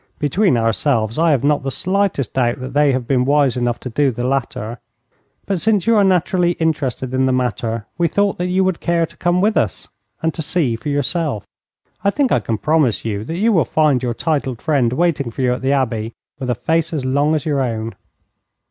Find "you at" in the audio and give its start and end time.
15.43-15.61